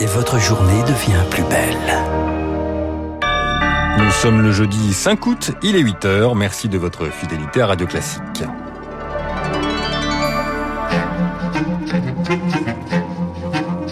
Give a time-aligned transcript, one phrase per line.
[0.00, 1.76] et votre journée devient plus belle.
[3.98, 6.36] Nous sommes le jeudi 5 août, il est 8h.
[6.36, 8.44] Merci de votre fidélité à Radio Classique.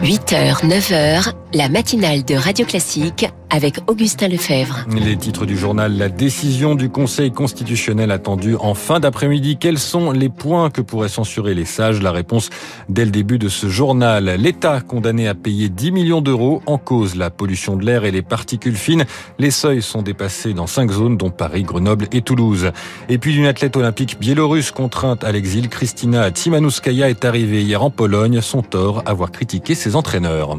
[0.02, 4.84] 8h, 9h, la matinale de Radio Classique avec Augustin Lefebvre.
[4.94, 9.56] Les titres du journal, la décision du Conseil constitutionnel attendue en fin d'après-midi.
[9.56, 12.02] Quels sont les points que pourraient censurer les sages?
[12.02, 12.50] La réponse
[12.90, 14.36] dès le début de ce journal.
[14.38, 18.22] L'État condamné à payer 10 millions d'euros en cause la pollution de l'air et les
[18.22, 19.06] particules fines.
[19.38, 22.70] Les seuils sont dépassés dans cinq zones dont Paris, Grenoble et Toulouse.
[23.08, 27.90] Et puis une athlète olympique biélorusse contrainte à l'exil, Kristina Tsimanouskaya est arrivée hier en
[27.90, 28.42] Pologne.
[28.42, 30.58] Son tort, avoir critiqué ses entraîneurs.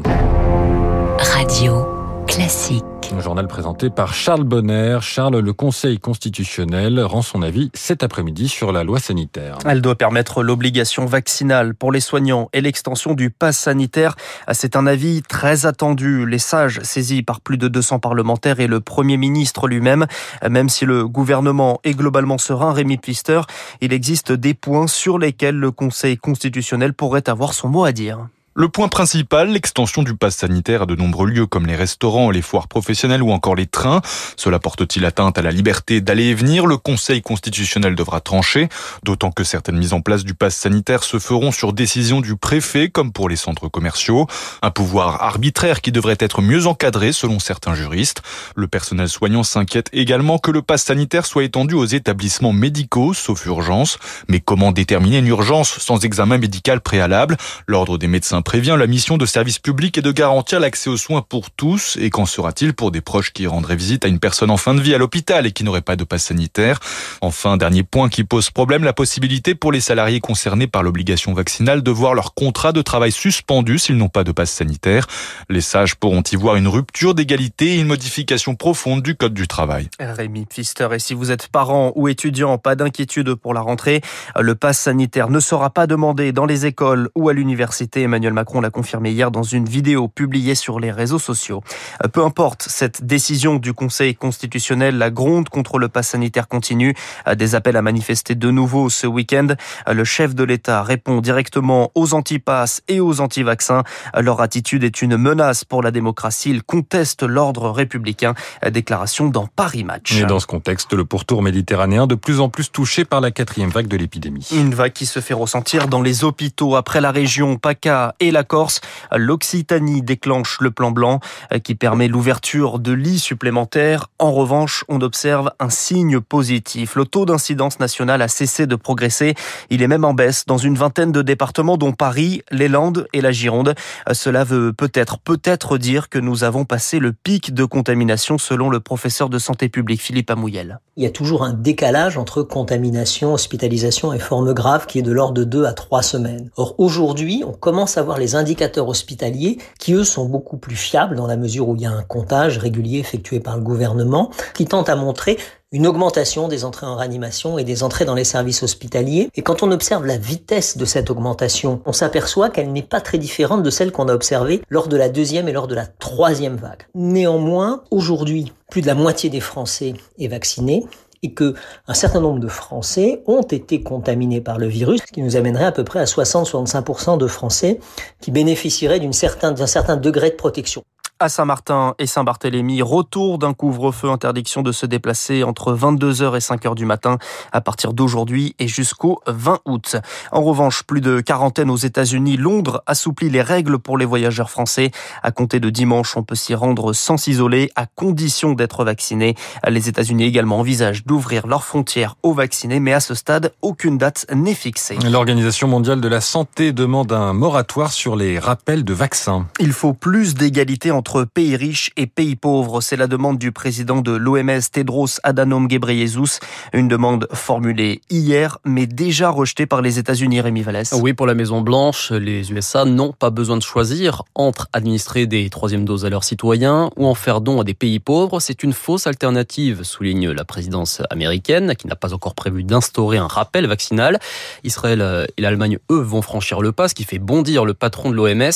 [1.18, 2.84] Radio classique.
[3.12, 4.98] Un journal présenté par Charles Bonner.
[5.00, 9.58] Charles, le Conseil constitutionnel rend son avis cet après-midi sur la loi sanitaire.
[9.66, 14.14] Elle doit permettre l'obligation vaccinale pour les soignants et l'extension du pass sanitaire.
[14.52, 16.24] C'est un avis très attendu.
[16.24, 20.06] Les sages saisis par plus de 200 parlementaires et le Premier ministre lui-même.
[20.48, 23.40] Même si le gouvernement est globalement serein, Rémi Pfister,
[23.80, 28.28] il existe des points sur lesquels le Conseil constitutionnel pourrait avoir son mot à dire.
[28.60, 32.42] Le point principal, l'extension du pass sanitaire à de nombreux lieux comme les restaurants, les
[32.42, 34.00] foires professionnelles ou encore les trains.
[34.36, 36.66] Cela porte-t-il atteinte à la liberté d'aller et venir?
[36.66, 38.68] Le Conseil constitutionnel devra trancher,
[39.04, 42.88] d'autant que certaines mises en place du pass sanitaire se feront sur décision du préfet,
[42.88, 44.26] comme pour les centres commerciaux.
[44.60, 48.22] Un pouvoir arbitraire qui devrait être mieux encadré selon certains juristes.
[48.56, 53.46] Le personnel soignant s'inquiète également que le pass sanitaire soit étendu aux établissements médicaux, sauf
[53.46, 53.98] urgence.
[54.26, 57.36] Mais comment déterminer une urgence sans examen médical préalable?
[57.68, 61.20] L'ordre des médecins prévient, la mission de service public est de garantir l'accès aux soins
[61.20, 61.98] pour tous.
[62.00, 64.80] Et qu'en sera-t-il pour des proches qui rendraient visite à une personne en fin de
[64.80, 66.80] vie à l'hôpital et qui n'auraient pas de passe sanitaire?
[67.20, 71.82] Enfin, dernier point qui pose problème, la possibilité pour les salariés concernés par l'obligation vaccinale
[71.82, 75.08] de voir leur contrat de travail suspendu s'ils n'ont pas de passe sanitaire.
[75.50, 79.46] Les sages pourront y voir une rupture d'égalité et une modification profonde du code du
[79.46, 79.90] travail.
[80.00, 84.00] Rémi Pfister, et si vous êtes parent ou étudiant, pas d'inquiétude pour la rentrée.
[84.40, 88.00] Le passe sanitaire ne sera pas demandé dans les écoles ou à l'université.
[88.00, 91.60] Emmanuel Macron l'a confirmé hier dans une vidéo publiée sur les réseaux sociaux.
[92.04, 96.94] Euh, peu importe cette décision du Conseil constitutionnel, la gronde contre le pass sanitaire continue.
[97.26, 99.48] Euh, des appels à manifester de nouveau ce week-end.
[99.88, 103.82] Euh, le chef de l'État répond directement aux antipasses et aux anti-vaccins.
[104.16, 106.50] Leur attitude est une menace pour la démocratie.
[106.50, 108.34] Ils contestent l'ordre républicain.
[108.70, 110.14] Déclaration dans Paris Match.
[110.16, 113.70] Et dans ce contexte, le pourtour méditerranéen de plus en plus touché par la quatrième
[113.70, 114.46] vague de l'épidémie.
[114.52, 118.44] Une vague qui se fait ressentir dans les hôpitaux après la région PACA et la
[118.44, 118.80] Corse.
[119.14, 121.20] L'Occitanie déclenche le plan blanc
[121.52, 124.10] euh, qui permet l'ouverture de lits supplémentaires.
[124.18, 126.94] En revanche, on observe un signe positif.
[126.96, 129.34] Le taux d'incidence nationale a cessé de progresser.
[129.70, 133.20] Il est même en baisse dans une vingtaine de départements dont Paris, les Landes et
[133.20, 133.74] la Gironde.
[134.08, 138.70] Euh, cela veut peut-être, peut-être dire que nous avons passé le pic de contamination selon
[138.70, 140.80] le professeur de santé publique Philippe Amouyel.
[140.96, 145.12] Il y a toujours un décalage entre contamination, hospitalisation et forme grave qui est de
[145.12, 146.50] l'ordre de 2 à 3 semaines.
[146.56, 151.26] Or aujourd'hui, on commence à les indicateurs hospitaliers qui eux sont beaucoup plus fiables dans
[151.26, 154.88] la mesure où il y a un comptage régulier effectué par le gouvernement qui tente
[154.88, 155.36] à montrer
[155.70, 159.28] une augmentation des entrées en réanimation et des entrées dans les services hospitaliers.
[159.34, 163.18] Et quand on observe la vitesse de cette augmentation, on s'aperçoit qu'elle n'est pas très
[163.18, 166.56] différente de celle qu'on a observée lors de la deuxième et lors de la troisième
[166.56, 166.86] vague.
[166.94, 170.86] Néanmoins, aujourd'hui, plus de la moitié des Français est vacciné
[171.22, 171.54] et que
[171.86, 175.64] un certain nombre de Français ont été contaminés par le virus, ce qui nous amènerait
[175.64, 177.80] à peu près à 60-65% de Français
[178.20, 180.84] qui bénéficieraient d'un certain, certain degré de protection
[181.20, 182.82] à Saint-Martin et Saint-Barthélemy.
[182.82, 187.18] Retour d'un couvre-feu, interdiction de se déplacer entre 22h et 5h du matin
[187.52, 189.96] à partir d'aujourd'hui et jusqu'au 20 août.
[190.32, 192.36] En revanche, plus de quarantaine aux États-Unis.
[192.36, 194.90] Londres assouplit les règles pour les voyageurs français.
[195.22, 199.34] À compter de dimanche, on peut s'y rendre sans s'isoler à condition d'être vacciné.
[199.66, 204.26] Les États-Unis également envisagent d'ouvrir leurs frontières aux vaccinés, mais à ce stade, aucune date
[204.32, 204.96] n'est fixée.
[205.04, 209.46] L'Organisation mondiale de la santé demande un moratoire sur les rappels de vaccins.
[209.58, 212.82] Il faut plus d'égalité entre entre pays riches et pays pauvres.
[212.82, 216.38] C'est la demande du président de l'OMS, Tedros Adhanom Ghebreyesus.
[216.74, 220.92] Une demande formulée hier, mais déjà rejetée par les États-Unis, Rémi Vallès.
[221.00, 225.86] Oui, pour la Maison-Blanche, les USA n'ont pas besoin de choisir entre administrer des troisièmes
[225.86, 228.38] doses à leurs citoyens ou en faire don à des pays pauvres.
[228.38, 233.28] C'est une fausse alternative, souligne la présidence américaine, qui n'a pas encore prévu d'instaurer un
[233.28, 234.18] rappel vaccinal.
[234.62, 238.14] Israël et l'Allemagne, eux, vont franchir le pas, ce qui fait bondir le patron de
[238.14, 238.52] l'OMS,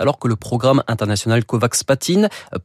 [0.00, 1.84] alors que le programme international COVAX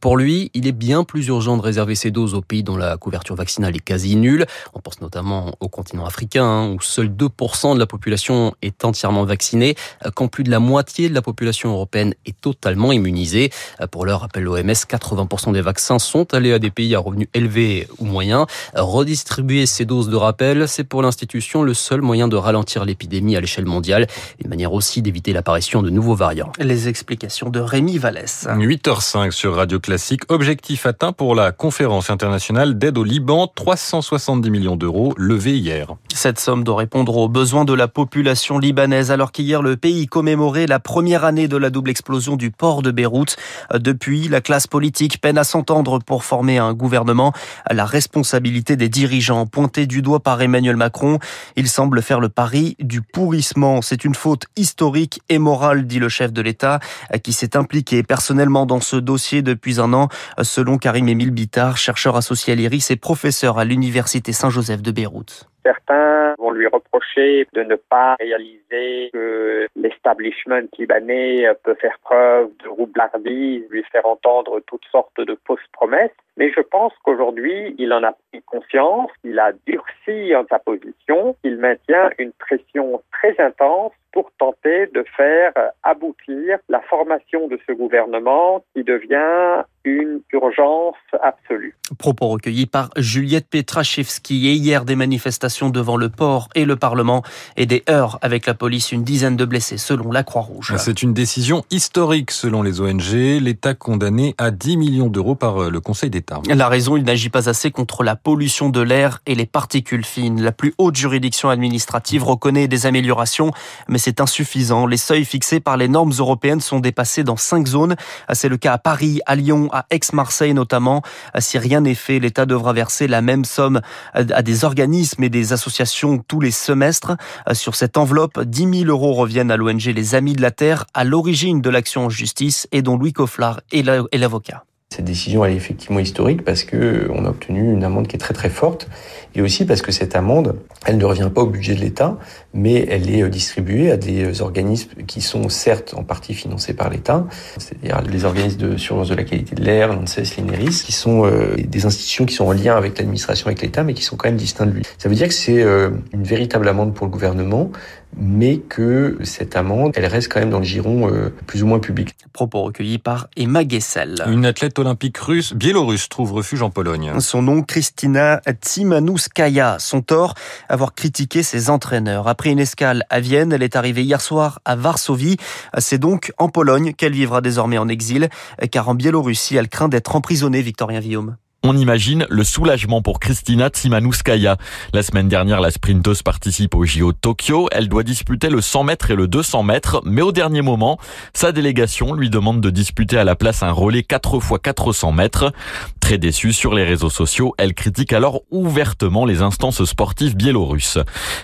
[0.00, 2.96] Pour lui, il est bien plus urgent de réserver ces doses aux pays dont la
[2.96, 4.46] couverture vaccinale est quasi nulle.
[4.74, 9.24] On pense notamment au continent africain, hein, où seuls 2% de la population est entièrement
[9.24, 9.74] vaccinée,
[10.14, 13.50] quand plus de la moitié de la population européenne est totalement immunisée.
[13.90, 17.88] Pour l'heure, rappelle l'OMS, 80% des vaccins sont allés à des pays à revenus élevés
[17.98, 18.46] ou moyens.
[18.74, 23.40] Redistribuer ces doses de rappel, c'est pour l'institution le seul moyen de ralentir l'épidémie à
[23.40, 24.06] l'échelle mondiale,
[24.42, 26.52] une manière aussi d'éviter l'apparition de nouveaux variants.
[26.58, 28.46] Les explications de Rémi Vallès.
[28.48, 30.22] 8h05 sur Radio Classique.
[30.28, 35.88] Objectif atteint pour la conférence internationale d'aide au Liban, 370 millions d'euros levés hier.
[36.14, 40.68] Cette somme doit répondre aux besoins de la population libanaise alors qu'hier le pays commémorait
[40.68, 43.36] la première année de la double explosion du port de Beyrouth.
[43.74, 47.32] Depuis, la classe politique peine à s'entendre pour former un gouvernement.
[47.70, 51.18] La responsabilité des dirigeants pointée du doigt par Emmanuel Macron,
[51.56, 53.82] il semble faire le pari du pourrissement.
[53.82, 56.78] C'est une faute historique et morale, dit le chef de l'État,
[57.24, 60.08] qui s'est impliqué personnellement dans ce dossier depuis un an,
[60.42, 65.48] selon Karim Émile Bittard, chercheur associé à l'IRIS et professeur à l'Université Saint-Joseph de Beyrouth.
[65.64, 72.68] Certains vont lui reprocher de ne pas réaliser que l'establishment libanais peut faire preuve de
[72.68, 76.16] roublardise, lui faire entendre toutes sortes de fausses promesses.
[76.36, 81.56] Mais je pense qu'aujourd'hui, il en a pris conscience, il a durci sa position, il
[81.58, 85.52] maintient une pression très intense pour tenter de faire
[85.82, 91.76] aboutir la formation de ce gouvernement qui devient une urgence absolue.
[91.98, 97.22] Propos recueillis par Juliette Petrachevski et hier des manifestations devant le port et le Parlement
[97.56, 100.74] et des heurts avec la police, une dizaine de blessés selon la Croix-Rouge.
[100.76, 105.80] C'est une décision historique selon les ONG, l'État condamné à 10 millions d'euros par le
[105.80, 106.40] Conseil d'État.
[106.48, 110.42] La raison, il n'agit pas assez contre la pollution de l'air et les particules fines.
[110.42, 113.52] La plus haute juridiction administrative reconnaît des améliorations,
[113.88, 114.86] mais c'est insuffisant.
[114.86, 117.96] Les seuils fixés par les normes européennes sont dépassés dans cinq zones.
[118.32, 121.02] C'est le cas à Paris, à Lyon, à Aix-Marseille notamment.
[121.38, 123.80] Si rien n'est fait, l'État devra verser la même somme
[124.14, 127.16] à des organismes et des associations tous les semestres.
[127.52, 131.04] Sur cette enveloppe, 10 000 euros reviennent à l'ONG Les Amis de la Terre, à
[131.04, 134.64] l'origine de l'action en justice et dont Louis Cofflard est l'avocat.
[134.90, 138.32] Cette décision est effectivement historique parce que on a obtenu une amende qui est très
[138.32, 138.88] très forte
[139.34, 140.56] et aussi parce que cette amende,
[140.86, 142.16] elle ne revient pas au budget de l'État,
[142.54, 147.26] mais elle est distribuée à des organismes qui sont certes en partie financés par l'État,
[147.58, 151.54] c'est-à-dire les organismes de surveillance de la qualité de l'air, l'ANSES, l'INERIS, qui sont euh,
[151.56, 154.38] des institutions qui sont en lien avec l'administration, avec l'État, mais qui sont quand même
[154.38, 154.84] distinctes de lui.
[154.96, 157.70] Ça veut dire que c'est euh, une véritable amende pour le gouvernement,
[158.16, 161.78] mais que cette amende, elle reste quand même dans le giron euh, plus ou moins
[161.78, 162.16] public.
[162.32, 164.22] Propos recueillis par Emma Gessel.
[164.28, 167.12] Une athlète olympique russe, biélorusse, trouve refuge en Pologne.
[167.20, 169.76] Son nom, Kristina Tsimanouskaya.
[169.78, 170.34] Son tort,
[170.68, 172.28] avoir critiqué ses entraîneurs.
[172.28, 175.36] Après une escale à Vienne, elle est arrivée hier soir à Varsovie.
[175.78, 178.28] C'est donc en Pologne qu'elle vivra désormais en exil,
[178.70, 181.36] car en Biélorussie, elle craint d'être emprisonnée, Victorien Villaume.
[181.64, 184.58] On imagine le soulagement pour Kristina Tsimanouskaya.
[184.92, 187.68] La semaine dernière, la sprinteuse participe au JO Tokyo.
[187.72, 190.98] Elle doit disputer le 100 mètres et le 200 mètres, mais au dernier moment,
[191.34, 195.52] sa délégation lui demande de disputer à la place un relais 4 x 400 mètres.
[195.98, 200.98] Très déçue sur les réseaux sociaux, elle critique alors ouvertement les instances sportives biélorusses.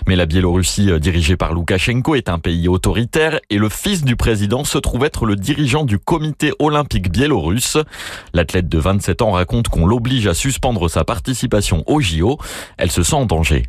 [0.07, 4.15] Mais la Biélorussie euh, dirigée par Loukachenko est un pays autoritaire et le fils du
[4.15, 7.77] président se trouve être le dirigeant du comité olympique biélorusse.
[8.33, 12.37] L'athlète de 27 ans raconte qu'on l'oblige à suspendre sa participation JO.
[12.77, 13.63] Elle se sent en danger.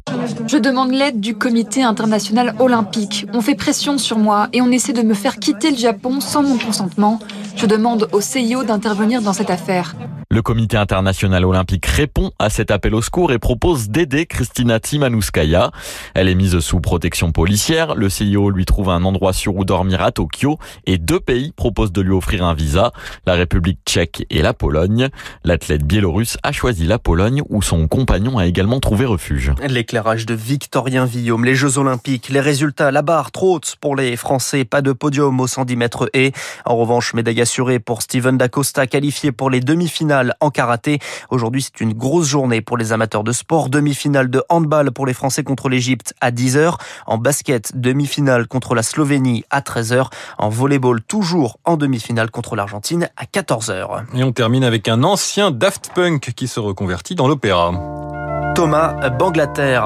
[0.46, 3.26] Je demande l'aide du comité international olympique.
[3.32, 6.42] On fait pression sur moi et on essaie de me faire quitter le Japon sans
[6.42, 7.20] mon consentement.
[7.56, 9.94] Je demande au CIO d'intervenir dans cette affaire.
[10.36, 15.70] Le comité international olympique répond à cet appel au secours et propose d'aider Kristina Timanouskaya.
[16.12, 17.94] Elle est mise sous protection policière.
[17.94, 21.90] Le CIO lui trouve un endroit sûr où dormir à Tokyo et deux pays proposent
[21.90, 22.92] de lui offrir un visa,
[23.24, 25.08] la République tchèque et la Pologne.
[25.42, 29.54] L'athlète biélorusse a choisi la Pologne où son compagnon a également trouvé refuge.
[29.66, 34.16] L'éclairage de Victorien Villaume, les Jeux Olympiques, les résultats, la barre trop haute pour les
[34.16, 36.32] Français, pas de podium au 110 mètres et
[36.66, 40.98] en revanche médaille assurée pour Steven Dacosta qualifié pour les demi-finales en karaté.
[41.30, 43.68] Aujourd'hui, c'est une grosse journée pour les amateurs de sport.
[43.68, 46.74] Demi-finale de handball pour les Français contre l'Égypte à 10h.
[47.06, 50.06] En basket, demi-finale contre la Slovénie à 13h.
[50.38, 54.04] En volleyball, toujours en demi-finale contre l'Argentine à 14h.
[54.14, 58.15] Et on termine avec un ancien Daft Punk qui se reconvertit dans l'opéra.
[58.56, 59.82] Thomas Banglater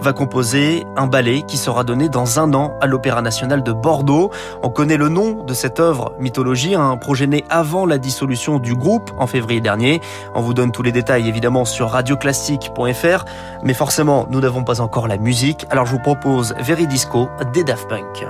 [0.00, 4.30] va composer un ballet qui sera donné dans un an à l'Opéra national de Bordeaux.
[4.62, 8.74] On connaît le nom de cette œuvre mythologie, un projet né avant la dissolution du
[8.74, 10.00] groupe en février dernier.
[10.34, 13.24] On vous donne tous les détails évidemment sur radioclassique.fr,
[13.62, 17.86] mais forcément nous n'avons pas encore la musique, alors je vous propose Veridisco des Daft
[17.86, 18.26] Punk.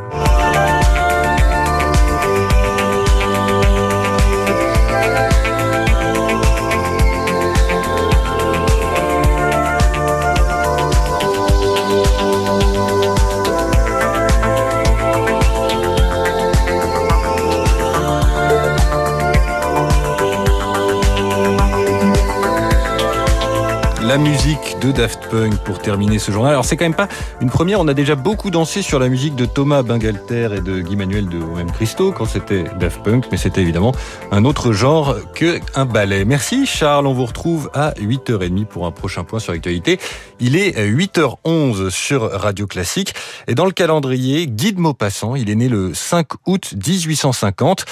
[24.19, 24.56] Musique
[24.87, 26.53] de Daft Punk pour terminer ce journal.
[26.53, 27.09] Alors c'est quand même pas
[27.41, 30.81] une première, on a déjà beaucoup dansé sur la musique de Thomas Bangalter et de
[30.81, 33.93] Guy Manuel de OM Christo quand c'était Daft Punk, mais c'était évidemment
[34.31, 36.25] un autre genre que un ballet.
[36.25, 39.99] Merci Charles, on vous retrouve à 8h30 pour un prochain point sur l'actualité.
[40.39, 43.15] Il est 8h11 sur Radio Classique
[43.49, 47.85] et dans le calendrier, Guy de Maupassant, il est né le 5 août 1850.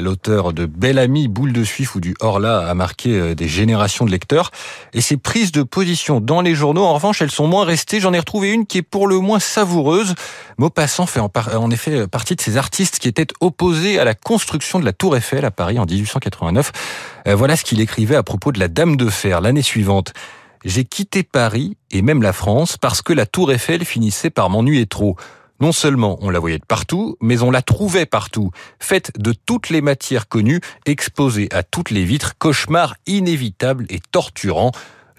[0.00, 4.04] L'auteur de Belle Amie, Boule de Suif ou du Horla a marqué euh, des générations
[4.04, 4.50] de lecteurs
[4.92, 8.00] et ses prises de position dans les journaux, en revanche, elles sont moins restées.
[8.00, 10.14] J'en ai retrouvé une qui est pour le moins savoureuse.
[10.58, 14.84] Maupassant fait en, effet partie de ces artistes qui étaient opposés à la construction de
[14.84, 16.72] la Tour Eiffel à Paris en 1889.
[17.28, 20.12] Euh, voilà ce qu'il écrivait à propos de la Dame de Fer l'année suivante.
[20.64, 24.86] J'ai quitté Paris et même la France parce que la Tour Eiffel finissait par m'ennuyer
[24.86, 25.16] trop.
[25.62, 29.70] Non seulement on la voyait de partout, mais on la trouvait partout, faite de toutes
[29.70, 34.72] les matières connues, exposée à toutes les vitres, cauchemar inévitable et torturant.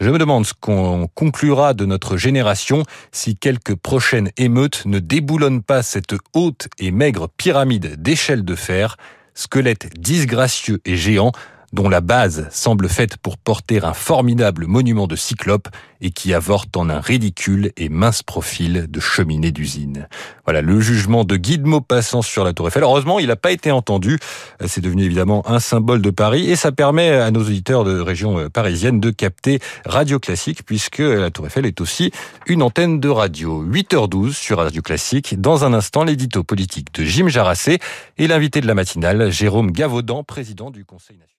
[0.04, 2.84] Je me demande ce qu'on conclura de notre génération
[3.14, 8.98] si quelques prochaines émeutes ne déboulonnent pas cette haute et maigre pyramide d'échelles de fer,
[9.34, 11.32] squelette disgracieux et géant,
[11.74, 15.68] dont la base semble faite pour porter un formidable monument de cyclope
[16.02, 20.08] et qui avorte en un ridicule et mince profil de cheminée d'usine.
[20.46, 22.84] Voilà le jugement de Guy de Maupassant sur la Tour Eiffel.
[22.84, 24.20] Heureusement, il n'a pas été entendu.
[24.66, 28.38] C'est devenu évidemment un symbole de Paris et ça permet à nos auditeurs de région
[28.38, 32.12] euh, parisienne de capter Radio Classique puisque la Tour Eiffel est aussi
[32.46, 33.66] une antenne de radio.
[33.66, 35.42] 8h12 sur Radio Classique.
[35.42, 37.80] Dans un instant, l'édito politique de Jim Jarassé
[38.18, 41.33] et l'invité de la matinale, Jérôme Gavaudan, président du Conseil national.